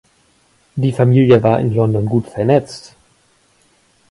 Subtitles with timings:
[0.77, 2.95] Die Familie war in London gut vernetzt.